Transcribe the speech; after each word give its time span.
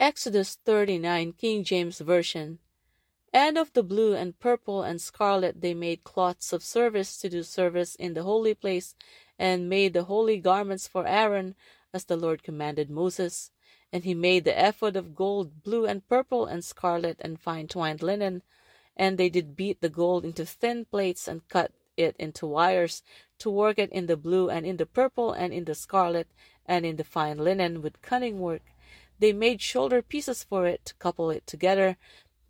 Exodus 0.00 0.56
39, 0.64 1.34
King 1.34 1.62
James 1.62 2.00
Version. 2.00 2.58
And 3.32 3.56
of 3.56 3.72
the 3.74 3.84
blue 3.84 4.12
and 4.12 4.36
purple 4.40 4.82
and 4.82 5.00
scarlet 5.00 5.60
they 5.60 5.72
made 5.72 6.02
cloths 6.02 6.52
of 6.52 6.64
service 6.64 7.16
to 7.18 7.28
do 7.28 7.44
service 7.44 7.94
in 7.94 8.14
the 8.14 8.24
holy 8.24 8.54
place, 8.54 8.96
and 9.38 9.68
made 9.68 9.92
the 9.92 10.04
holy 10.04 10.38
garments 10.38 10.88
for 10.88 11.06
Aaron, 11.06 11.54
as 11.92 12.04
the 12.06 12.16
Lord 12.16 12.42
commanded 12.42 12.90
Moses. 12.90 13.52
And 13.92 14.02
he 14.02 14.14
made 14.14 14.42
the 14.42 14.68
ephod 14.68 14.96
of 14.96 15.14
gold, 15.14 15.62
blue 15.62 15.86
and 15.86 16.06
purple 16.08 16.44
and 16.44 16.64
scarlet 16.64 17.18
and 17.20 17.40
fine 17.40 17.68
twined 17.68 18.02
linen. 18.02 18.42
And 18.96 19.16
they 19.16 19.28
did 19.28 19.54
beat 19.54 19.80
the 19.80 19.88
gold 19.88 20.24
into 20.24 20.44
thin 20.44 20.86
plates 20.86 21.28
and 21.28 21.48
cut 21.48 21.70
it 21.96 22.16
into 22.18 22.48
wires 22.48 23.04
to 23.38 23.48
work 23.48 23.78
it 23.78 23.92
in 23.92 24.06
the 24.06 24.16
blue 24.16 24.50
and 24.50 24.66
in 24.66 24.76
the 24.76 24.86
purple 24.86 25.32
and 25.32 25.52
in 25.52 25.66
the 25.66 25.74
scarlet 25.76 26.26
and 26.66 26.84
in 26.84 26.96
the 26.96 27.04
fine 27.04 27.38
linen 27.38 27.80
with 27.80 28.02
cunning 28.02 28.40
work. 28.40 28.73
They 29.18 29.32
made 29.32 29.60
shoulder 29.60 30.02
pieces 30.02 30.42
for 30.42 30.66
it 30.66 30.84
to 30.86 30.94
couple 30.94 31.30
it 31.30 31.46
together. 31.46 31.96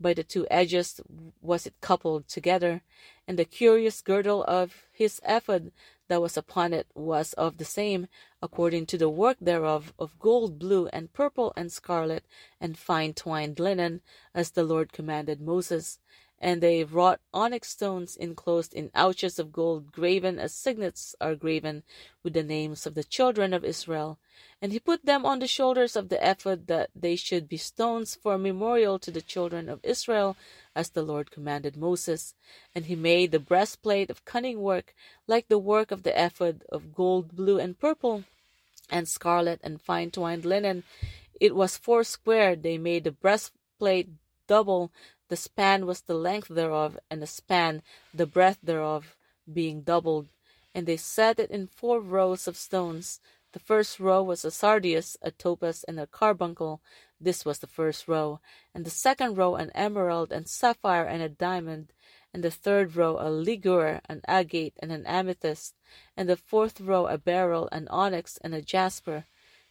By 0.00 0.14
the 0.14 0.24
two 0.24 0.46
edges 0.50 1.00
was 1.40 1.66
it 1.66 1.80
coupled 1.80 2.28
together, 2.28 2.82
and 3.28 3.38
the 3.38 3.45
curious 3.45 4.00
girdle 4.00 4.42
of 4.45 4.87
his 4.92 5.20
ephod 5.24 5.73
that 6.09 6.20
was 6.20 6.37
upon 6.37 6.73
it 6.73 6.87
was 6.95 7.32
of 7.34 7.59
the 7.59 7.64
same, 7.64 8.09
according 8.42 8.87
to 8.87 8.98
the 8.98 9.09
work 9.09 9.37
thereof, 9.40 9.95
of 9.98 10.18
gold, 10.18 10.59
blue, 10.59 10.88
and 10.88 11.12
purple, 11.12 11.52
and 11.56 11.73
scarlet, 11.73 12.24
and 12.60 12.76
fine 12.76 13.15
twined 13.15 13.59
linen, 13.59 14.02
as 14.34 14.51
the 14.51 14.65
Lord 14.65 14.92
commanded 14.92 15.40
Moses. 15.40 15.98
And 16.41 16.61
they 16.61 16.84
wrought 16.84 17.20
onyx 17.33 17.70
stones 17.70 18.16
enclosed 18.16 18.74
in 18.74 18.91
ouches 18.95 19.38
of 19.38 19.52
gold, 19.52 19.93
graven 19.93 20.38
as 20.38 20.52
signets 20.52 21.15
are 21.20 21.34
graven 21.34 21.84
with 22.23 22.34
the 22.34 22.43
names 22.43 22.87
of 22.87 22.95
the 22.95 23.05
children 23.05 23.55
of 23.55 23.65
Israel. 23.65 24.19
And 24.60 24.73
he 24.73 24.80
put 24.80 25.05
them 25.05 25.24
on 25.24 25.38
the 25.38 25.47
shoulders 25.47 25.97
of 25.97 26.09
the 26.09 26.19
ephod, 26.30 26.66
that 26.66 26.91
they 26.95 27.16
should 27.16 27.48
be 27.48 27.57
stones 27.57 28.15
for 28.15 28.34
a 28.34 28.38
memorial 28.38 28.98
to 28.98 29.10
the 29.10 29.23
children 29.23 29.69
of 29.69 29.80
Israel, 29.83 30.37
as 30.74 30.91
the 30.91 31.02
Lord 31.02 31.30
commanded 31.30 31.76
Moses. 31.76 32.35
And 32.74 32.87
he 32.87 32.96
made 32.96 33.30
the 33.30 33.38
breastplate 33.38 34.10
of 34.10 34.24
cunning 34.24 34.60
work, 34.60 34.95
like 35.26 35.48
the 35.48 35.59
work 35.59 35.91
of 35.91 36.02
the 36.02 36.24
ephod, 36.24 36.63
of 36.71 36.95
gold, 36.95 37.37
blue, 37.37 37.59
and 37.59 37.79
purple, 37.79 38.24
and 38.91 39.09
scarlet, 39.09 39.60
and 39.63 39.80
fine 39.80 40.10
twined 40.10 40.45
linen. 40.45 40.82
It 41.41 41.54
was 41.54 41.76
foursquare. 41.76 42.57
They 42.57 42.76
made 42.79 43.04
the 43.04 43.13
breastplate 43.13 44.09
double. 44.46 44.91
The 45.28 45.36
span 45.36 45.86
was 45.86 46.02
the 46.02 46.14
length 46.14 46.48
thereof, 46.48 46.98
and 47.10 47.22
the 47.22 47.26
span 47.26 47.82
the 48.12 48.26
breadth 48.26 48.58
thereof, 48.62 49.16
being 49.50 49.82
doubled. 49.82 50.28
And 50.74 50.86
they 50.86 50.96
set 50.96 51.38
it 51.38 51.50
in 51.50 51.66
four 51.66 52.00
rows 52.00 52.46
of 52.46 52.56
stones. 52.56 53.20
The 53.52 53.58
first 53.58 54.00
row 54.00 54.22
was 54.22 54.45
a 54.45 54.50
sardius, 54.50 55.16
a 55.22 55.30
topaz, 55.30 55.84
and 55.84 55.98
a 55.98 56.06
carbuncle. 56.06 56.82
This 57.20 57.45
was 57.45 57.60
the 57.60 57.66
first 57.66 58.08
row. 58.08 58.40
And 58.74 58.84
the 58.84 58.90
second 58.90 59.38
row 59.38 59.54
an 59.54 59.70
emerald, 59.74 60.32
and 60.32 60.48
sapphire, 60.48 61.04
and 61.04 61.22
a 61.22 61.28
diamond. 61.28 61.92
And 62.32 62.42
the 62.42 62.50
third 62.50 62.96
row 62.96 63.16
a 63.16 63.30
ligure, 63.30 64.00
an 64.08 64.20
agate, 64.26 64.75
and 64.80 64.91
an 64.92 65.06
amethyst. 65.06 65.75
And 66.16 66.28
the 66.28 66.36
fourth 66.36 66.80
row 66.80 67.06
a 67.06 67.16
beryl, 67.16 67.69
an 67.70 67.88
onyx, 67.88 68.38
and 68.42 68.54
a 68.54 68.60
jasper. 68.60 69.25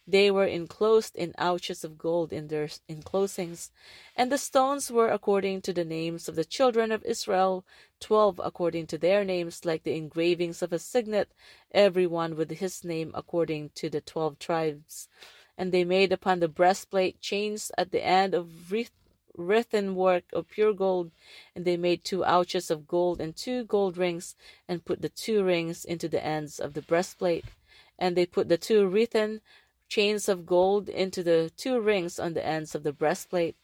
They 0.06 0.30
were 0.30 0.46
enclosed 0.46 1.16
in 1.16 1.34
ouches 1.38 1.82
of 1.82 1.96
gold 1.96 2.30
in 2.30 2.48
their 2.48 2.68
enclosings, 2.90 3.70
and 4.14 4.30
the 4.30 4.36
stones 4.36 4.90
were 4.90 5.08
according 5.08 5.62
to 5.62 5.72
the 5.72 5.84
names 5.84 6.28
of 6.28 6.36
the 6.36 6.44
children 6.44 6.92
of 6.92 7.02
Israel, 7.04 7.64
twelve 8.00 8.38
according 8.44 8.86
to 8.88 8.98
their 8.98 9.24
names, 9.24 9.64
like 9.64 9.82
the 9.82 9.96
engravings 9.96 10.60
of 10.60 10.74
a 10.74 10.78
signet, 10.78 11.32
every 11.72 12.06
one 12.06 12.36
with 12.36 12.50
his 12.50 12.84
name 12.84 13.12
according 13.14 13.70
to 13.76 13.88
the 13.88 14.02
twelve 14.02 14.38
tribes. 14.38 15.08
And 15.56 15.72
they 15.72 15.84
made 15.84 16.12
upon 16.12 16.40
the 16.40 16.48
breastplate 16.48 17.20
chains 17.22 17.72
at 17.78 17.90
the 17.90 18.04
end 18.04 18.34
of 18.34 18.72
wreathen 19.36 19.94
work 19.94 20.24
of 20.34 20.50
pure 20.50 20.74
gold, 20.74 21.12
and 21.56 21.64
they 21.64 21.78
made 21.78 22.04
two 22.04 22.24
ouches 22.26 22.70
of 22.70 22.86
gold 22.86 23.22
and 23.22 23.34
two 23.34 23.64
gold 23.64 23.96
rings, 23.96 24.36
and 24.68 24.84
put 24.84 25.00
the 25.00 25.08
two 25.08 25.42
rings 25.42 25.84
into 25.84 26.08
the 26.08 26.22
ends 26.22 26.58
of 26.58 26.74
the 26.74 26.82
breastplate. 26.82 27.46
And 27.98 28.16
they 28.16 28.26
put 28.26 28.48
the 28.48 28.58
two 28.58 28.86
wreathen 28.86 29.40
chains 29.88 30.28
of 30.28 30.46
gold 30.46 30.88
into 30.88 31.22
the 31.22 31.50
two 31.56 31.80
rings 31.80 32.18
on 32.18 32.34
the 32.34 32.44
ends 32.44 32.74
of 32.74 32.82
the 32.82 32.92
breastplate, 32.92 33.56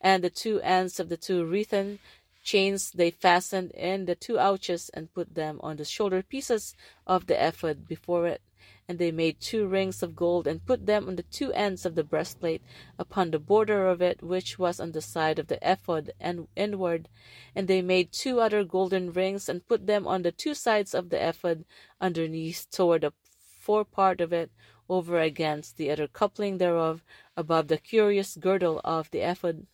and 0.00 0.22
the 0.22 0.30
two 0.30 0.60
ends 0.60 1.00
of 1.00 1.08
the 1.08 1.16
two 1.16 1.44
wreathen 1.44 1.98
chains 2.44 2.90
they 2.92 3.10
fastened 3.10 3.70
in 3.72 4.04
the 4.04 4.14
two 4.14 4.38
ouches 4.38 4.90
and 4.90 5.12
put 5.14 5.34
them 5.34 5.58
on 5.62 5.76
the 5.76 5.84
shoulder 5.84 6.22
pieces 6.22 6.76
of 7.06 7.26
the 7.26 7.48
ephod 7.48 7.88
before 7.88 8.26
it. 8.26 8.42
And 8.86 8.98
they 8.98 9.10
made 9.10 9.40
two 9.40 9.66
rings 9.66 10.02
of 10.02 10.14
gold 10.14 10.46
and 10.46 10.64
put 10.64 10.84
them 10.84 11.08
on 11.08 11.16
the 11.16 11.22
two 11.22 11.52
ends 11.54 11.86
of 11.86 11.94
the 11.94 12.04
breastplate 12.04 12.60
upon 12.98 13.30
the 13.30 13.38
border 13.38 13.88
of 13.88 14.02
it, 14.02 14.22
which 14.22 14.58
was 14.58 14.78
on 14.78 14.92
the 14.92 15.00
side 15.00 15.38
of 15.38 15.46
the 15.46 15.58
ephod 15.62 16.12
and 16.20 16.48
inward. 16.54 17.08
And 17.54 17.66
they 17.66 17.80
made 17.80 18.12
two 18.12 18.40
other 18.40 18.62
golden 18.62 19.10
rings 19.10 19.48
and 19.48 19.66
put 19.66 19.86
them 19.86 20.06
on 20.06 20.20
the 20.20 20.32
two 20.32 20.52
sides 20.52 20.94
of 20.94 21.08
the 21.08 21.28
ephod 21.28 21.64
underneath 21.98 22.66
toward 22.70 23.02
the 23.02 23.12
fore 23.58 23.86
part 23.86 24.20
of 24.20 24.34
it, 24.34 24.50
over 24.88 25.18
against 25.20 25.76
the 25.76 25.90
other 25.90 26.06
coupling 26.06 26.58
thereof, 26.58 27.02
above 27.36 27.68
the 27.68 27.78
curious 27.78 28.36
girdle 28.36 28.80
of 28.84 29.10
the 29.10 29.20
ephod. 29.20 29.66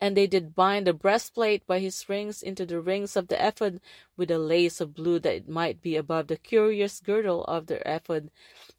And 0.00 0.16
they 0.16 0.26
did 0.26 0.54
bind 0.54 0.86
the 0.86 0.92
breastplate 0.92 1.66
by 1.66 1.80
his 1.80 2.08
rings 2.08 2.42
into 2.42 2.64
the 2.64 2.80
rings 2.80 3.16
of 3.16 3.28
the 3.28 3.44
ephod 3.44 3.80
with 4.16 4.30
a 4.30 4.38
lace 4.38 4.80
of 4.80 4.94
blue, 4.94 5.18
that 5.18 5.34
it 5.34 5.48
might 5.48 5.82
be 5.82 5.96
above 5.96 6.28
the 6.28 6.36
curious 6.36 7.00
girdle 7.00 7.44
of 7.44 7.66
the 7.66 7.80
ephod, 7.84 8.30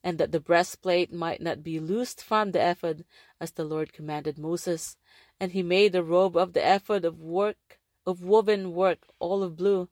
and 0.04 0.18
that 0.18 0.32
the 0.32 0.40
breastplate 0.40 1.12
might 1.12 1.42
not 1.42 1.62
be 1.64 1.80
loosed 1.80 2.24
from 2.24 2.52
the 2.52 2.72
ephod, 2.72 3.04
as 3.40 3.52
the 3.52 3.66
Lord 3.66 3.92
commanded 3.92 4.38
Moses. 4.38 4.96
And 5.40 5.52
he 5.52 5.64
made 5.64 5.92
the 5.92 6.04
robe 6.04 6.38
of 6.38 6.54
the 6.54 6.76
ephod 6.76 7.04
of 7.04 7.22
work 7.22 7.80
of 8.10 8.24
woven 8.24 8.74
work, 8.74 9.00
all 9.20 9.44
of 9.44 9.56
blue, 9.56 9.88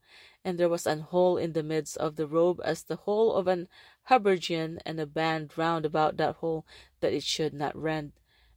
and 0.47 0.57
there 0.57 0.69
was 0.69 0.87
an 0.87 1.01
hole 1.01 1.35
in 1.35 1.51
the 1.51 1.61
midst 1.61 1.97
of 1.97 2.15
the 2.15 2.25
robe 2.25 2.61
as 2.63 2.83
the 2.83 2.95
hole 2.95 3.33
of 3.33 3.49
an 3.49 3.67
habergeon, 4.09 4.79
and 4.85 4.97
a 4.97 5.05
band 5.05 5.51
round 5.57 5.85
about 5.85 6.15
that 6.15 6.35
hole, 6.35 6.65
that 7.01 7.11
it 7.11 7.21
should 7.21 7.53
not 7.53 7.75
rend. 7.75 8.13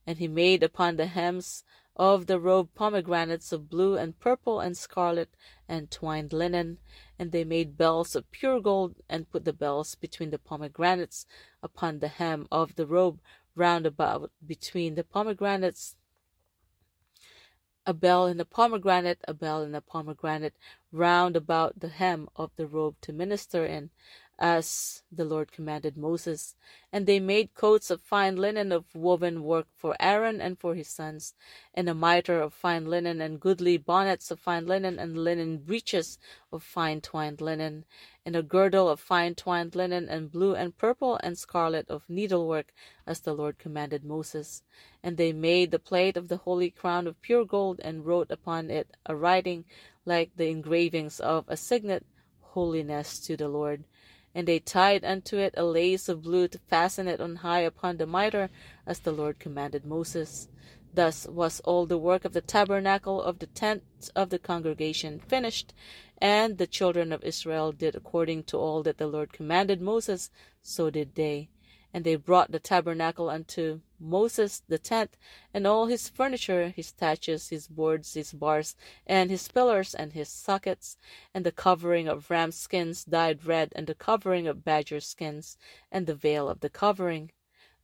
And 0.07 0.19
he 0.19 0.29
made 0.29 0.63
upon 0.63 0.95
the 0.95 1.07
hems 1.07 1.65
of 1.97 2.27
the 2.27 2.39
robe 2.39 2.69
pomegranates 2.77 3.51
of 3.51 3.69
blue 3.69 3.97
and 3.97 4.17
purple 4.21 4.61
and 4.61 4.77
scarlet 4.77 5.31
and 5.69 5.91
twined 5.91 6.33
linen, 6.33 6.79
and 7.19 7.33
they 7.33 7.43
made 7.43 7.77
bells 7.77 8.15
of 8.15 8.31
pure 8.31 8.61
gold, 8.61 8.95
and 9.09 9.29
put 9.29 9.45
the 9.45 9.53
bells 9.53 9.97
between 9.97 10.31
the 10.31 10.39
pomegranates 10.39 11.27
upon 11.61 11.99
the 11.99 12.07
hem 12.07 12.47
of 12.53 12.77
the 12.77 12.87
robe 12.87 13.21
round 13.57 13.85
about 13.85 14.31
between 14.47 14.95
the 14.95 15.03
pomegranates 15.03 15.97
a 17.87 17.95
bell 17.95 18.27
in 18.27 18.41
a 18.41 18.45
pomegranate, 18.45 19.21
a 19.29 19.35
bell 19.35 19.63
in 19.63 19.75
a 19.75 19.81
pomegranate, 19.81 20.55
round 20.93 21.37
about 21.37 21.81
the 21.81 21.89
hem 21.89 22.29
of 22.37 22.51
the 22.57 22.67
robe 22.67 22.97
to 23.03 23.13
minister 23.13 23.65
in, 23.67 23.91
as 24.41 25.03
the 25.13 25.25
Lord 25.25 25.53
commanded 25.53 25.99
Moses. 25.99 26.55
And 26.91 27.07
they 27.07 27.21
made 27.21 27.55
coats 27.55 27.91
of 27.91 28.01
fine 28.01 28.37
linen 28.37 28.73
of 28.73 28.87
woven 28.95 29.45
work 29.45 29.67
for 29.77 29.95
Aaron 30.01 30.41
and 30.41 30.59
for 30.59 30.75
his 30.75 30.89
sons, 30.89 31.35
and 31.75 31.89
a 31.91 31.95
mitre 31.95 32.41
of 32.41 32.55
fine 32.55 32.87
linen, 32.87 33.21
and 33.21 33.39
goodly 33.39 33.77
bonnets 33.77 34.31
of 34.31 34.41
fine 34.41 34.67
linen, 34.67 34.99
and 34.99 35.19
linen 35.19 35.59
breeches 35.59 36.19
of 36.51 36.63
fine 36.63 37.03
twined 37.03 37.43
linen, 37.43 37.85
and 38.25 38.35
a 38.35 38.43
girdle 38.43 38.89
of 38.89 38.99
fine 38.99 39.35
twined 39.35 39.77
linen, 39.77 40.09
and 40.09 40.33
blue 40.33 40.55
and 40.55 40.79
purple 40.79 41.21
and 41.23 41.37
scarlet 41.37 41.87
of 41.91 42.09
needlework, 42.09 42.73
as 43.07 43.21
the 43.21 43.35
Lord 43.35 43.59
commanded 43.59 44.05
Moses. 44.05 44.63
And 45.03 45.19
they 45.19 45.35
made 45.35 45.71
the 45.71 45.79
plate 45.79 46.17
of 46.17 46.29
the 46.29 46.39
holy 46.39 46.71
crown 46.71 47.07
of 47.07 47.21
pure 47.21 47.45
gold, 47.45 47.79
and 47.85 48.07
wrote 48.07 48.31
upon 48.31 48.71
it 48.71 48.97
a 49.05 49.15
writing 49.15 49.67
like 50.07 50.31
the 50.37 50.49
engravings 50.49 51.21
of 51.21 51.45
a 51.47 51.59
signet, 51.59 52.07
holiness 52.41 53.21
to 53.21 53.37
the 53.37 53.49
Lord. 53.49 53.85
And 54.35 54.47
they 54.47 54.59
tied 54.61 55.05
unto 55.05 55.39
it 55.39 55.55
a 55.57 55.65
lace 55.65 56.09
of 56.09 56.23
blue 56.23 56.47
to 56.49 56.59
fasten 56.59 57.09
it 57.09 57.21
on 57.21 57.37
high 57.37 57.61
upon 57.61 57.97
the 57.97 58.07
mitre, 58.07 58.51
as 58.87 59.01
the 59.01 59.13
Lord 59.13 59.39
commanded 59.39 59.85
Moses. 59.85 60.49
Thus 60.93 61.27
was 61.27 61.61
all 61.61 61.87
the 61.87 61.99
work 61.99 62.25
of 62.25 62.33
the 62.33 62.41
tabernacle 62.41 63.23
of 63.23 63.39
the 63.39 63.47
tent 63.47 63.83
of 64.17 64.31
the 64.31 64.39
congregation 64.39 65.21
finished, 65.21 65.73
and 66.19 66.59
the 66.59 66.67
children 66.67 67.13
of 67.13 67.25
Israel 67.25 67.73
did 67.73 67.95
according 67.95 68.45
to 68.45 68.57
all 68.57 68.83
that 68.83 68.99
the 68.99 69.07
Lord 69.07 69.33
commanded 69.33 69.81
Moses, 69.81 70.31
so 70.63 70.91
did 70.91 71.15
they. 71.15 71.49
And 71.95 72.05
they 72.05 72.17
brought 72.17 72.51
the 72.51 72.59
tabernacle 72.59 73.31
unto 73.31 73.81
Moses 74.01 74.63
the 74.67 74.79
tent, 74.79 75.19
and 75.53 75.67
all 75.67 75.87
his 75.87 76.09
furniture, 76.09 76.71
his 76.71 76.91
taches, 76.91 77.51
his 77.51 77.69
boards, 77.69 78.15
his 78.15 78.33
bars, 78.33 78.75
and 79.07 79.31
his 79.31 79.47
pillars, 79.49 79.95
and 79.95 80.15
his 80.15 80.29
sockets, 80.31 80.97
and 81.35 81.45
the 81.45 81.53
covering 81.53 82.09
of 82.09 82.31
ram 82.31 82.51
skins 82.51 83.05
dyed 83.05 83.45
red, 83.45 83.73
and 83.77 83.87
the 83.87 83.95
covering 83.95 84.47
of 84.47 84.65
badger 84.65 85.01
skins, 85.01 85.59
and 85.93 86.07
the 86.07 86.15
veil 86.15 86.49
of 86.49 86.61
the 86.61 86.71
covering, 86.71 87.31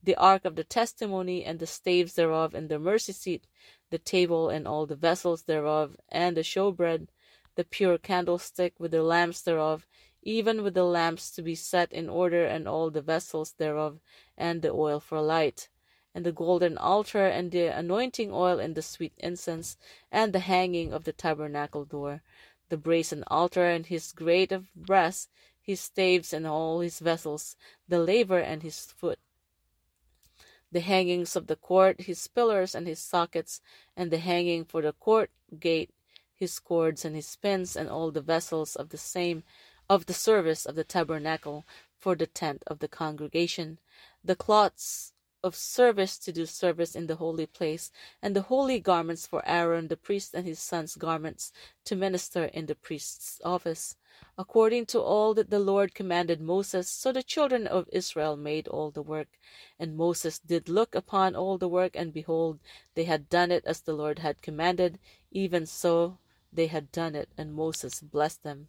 the 0.03 0.15
ark 0.15 0.43
of 0.43 0.55
the 0.55 0.63
testimony, 0.63 1.43
and 1.45 1.59
the 1.59 1.67
staves 1.67 2.13
thereof, 2.13 2.53
and 2.55 2.67
the 2.69 2.79
mercy 2.79 3.13
seat, 3.13 3.45
the 3.89 3.99
table, 3.99 4.49
and 4.49 4.67
all 4.67 4.85
the 4.85 4.95
vessels 4.95 5.43
thereof, 5.43 5.97
and 6.09 6.35
the 6.35 6.43
showbread, 6.43 7.09
the 7.55 7.63
pure 7.63 7.97
candlestick 7.97 8.73
with 8.79 8.91
the 8.91 9.03
lamps 9.03 9.41
thereof, 9.41 9.85
even 10.21 10.63
with 10.63 10.73
the 10.73 10.83
lamps 10.83 11.31
to 11.31 11.41
be 11.41 11.55
set 11.55 11.91
in 11.91 12.09
order, 12.09 12.45
and 12.45 12.67
all 12.67 12.89
the 12.89 13.01
vessels 13.01 13.53
thereof, 13.53 13.99
and 14.37 14.61
the 14.61 14.71
oil 14.71 14.99
for 14.99 15.21
light, 15.21 15.69
and 16.13 16.25
the 16.25 16.31
golden 16.31 16.77
altar, 16.77 17.25
and 17.25 17.51
the 17.51 17.67
anointing 17.67 18.31
oil, 18.31 18.59
and 18.59 18.75
the 18.75 18.81
sweet 18.81 19.13
incense, 19.17 19.77
and 20.11 20.33
the 20.33 20.39
hanging 20.39 20.93
of 20.93 21.03
the 21.03 21.13
tabernacle 21.13 21.85
door, 21.85 22.21
the 22.69 22.77
brazen 22.77 23.23
altar, 23.27 23.65
and 23.65 23.87
his 23.87 24.11
grate 24.11 24.51
of 24.51 24.73
brass, 24.75 25.27
his 25.61 25.79
staves, 25.79 26.33
and 26.33 26.47
all 26.47 26.79
his 26.79 26.99
vessels, 26.99 27.55
the 27.87 27.99
laver, 27.99 28.39
and 28.39 28.63
his 28.63 28.79
foot. 28.79 29.19
The 30.71 30.79
hangings 30.81 31.35
of 31.35 31.47
the 31.47 31.55
court, 31.55 32.01
his 32.01 32.27
pillars 32.27 32.75
and 32.75 32.87
his 32.87 32.99
sockets, 32.99 33.61
and 33.95 34.11
the 34.11 34.17
hanging 34.17 34.65
for 34.65 34.81
the 34.81 34.93
court 34.93 35.31
gate, 35.59 35.91
his 36.33 36.59
cords 36.59 37.05
and 37.05 37.15
his 37.15 37.35
pins, 37.35 37.75
and 37.75 37.89
all 37.89 38.11
the 38.11 38.21
vessels 38.21 38.75
of 38.75 38.89
the 38.89 38.97
same 38.97 39.43
of 39.89 40.05
the 40.05 40.13
service 40.13 40.65
of 40.65 40.75
the 40.75 40.83
tabernacle 40.83 41.65
for 41.97 42.15
the 42.15 42.27
tent 42.27 42.63
of 42.67 42.79
the 42.79 42.87
congregation, 42.87 43.79
the 44.23 44.35
cloths 44.35 45.13
of 45.47 45.55
service 45.55 46.19
to 46.19 46.31
do 46.31 46.45
service 46.45 46.95
in 46.95 47.07
the 47.07 47.15
holy 47.15 47.47
place, 47.47 47.89
and 48.21 48.35
the 48.35 48.43
holy 48.43 48.79
garments 48.79 49.25
for 49.25 49.41
Aaron 49.47 49.87
the 49.87 49.97
priest 49.97 50.35
and 50.35 50.45
his 50.45 50.59
sons' 50.59 50.95
garments 50.95 51.51
to 51.85 51.95
minister 51.95 52.43
in 52.45 52.67
the 52.67 52.75
priest's 52.75 53.41
office. 53.43 53.95
According 54.37 54.87
to 54.87 54.99
all 54.99 55.33
that 55.35 55.49
the 55.49 55.59
Lord 55.59 55.95
commanded 55.95 56.41
Moses, 56.41 56.89
so 56.89 57.11
the 57.11 57.23
children 57.23 57.65
of 57.65 57.89
Israel 57.91 58.35
made 58.35 58.67
all 58.67 58.91
the 58.91 59.01
work. 59.01 59.29
And 59.79 59.95
Moses 59.97 60.37
did 60.39 60.69
look 60.69 60.93
upon 60.93 61.35
all 61.35 61.57
the 61.57 61.67
work, 61.69 61.95
and 61.95 62.13
behold, 62.13 62.59
they 62.95 63.05
had 63.05 63.29
done 63.29 63.51
it 63.51 63.63
as 63.65 63.81
the 63.81 63.93
Lord 63.93 64.19
had 64.19 64.41
commanded, 64.41 64.99
even 65.31 65.65
so 65.65 66.17
they 66.51 66.67
had 66.67 66.91
done 66.91 67.15
it, 67.15 67.29
and 67.37 67.53
Moses 67.53 68.01
blessed 68.01 68.43
them. 68.43 68.67